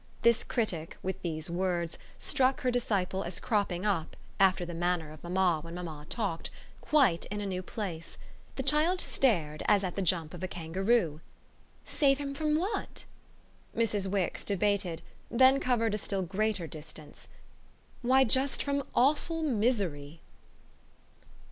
This 0.23 0.43
critic, 0.43 0.97
with 1.03 1.21
these 1.21 1.47
words, 1.47 1.99
struck 2.17 2.61
her 2.61 2.71
disciple 2.71 3.23
as 3.23 3.39
cropping 3.39 3.85
up, 3.85 4.17
after 4.39 4.65
the 4.65 4.73
manner 4.73 5.11
of 5.11 5.23
mamma 5.23 5.59
when 5.61 5.75
mamma 5.75 6.07
talked, 6.09 6.49
quite 6.81 7.25
in 7.27 7.39
a 7.39 7.45
new 7.45 7.61
place. 7.61 8.17
The 8.55 8.63
child 8.63 8.99
stared 8.99 9.61
as 9.67 9.83
at 9.83 9.95
the 9.95 10.01
jump 10.01 10.33
of 10.33 10.41
a 10.41 10.47
kangaroo. 10.47 11.21
"Save 11.85 12.17
him 12.17 12.33
from 12.33 12.57
what?" 12.57 13.05
Mrs. 13.77 14.07
Wix 14.07 14.43
debated, 14.43 15.03
then 15.29 15.59
covered 15.59 15.93
a 15.93 15.99
still 15.99 16.23
greater 16.23 16.65
distance. 16.65 17.27
"Why 18.01 18.23
just 18.23 18.63
from 18.63 18.81
awful 18.95 19.43
misery." 19.43 20.21